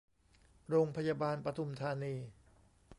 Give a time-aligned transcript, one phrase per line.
[0.69, 2.15] โรงพยาบาลปทุมธานี